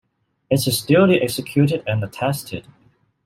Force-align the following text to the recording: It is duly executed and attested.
It 0.49 0.65
is 0.65 0.81
duly 0.83 1.21
executed 1.21 1.83
and 1.85 2.03
attested. 2.03 2.65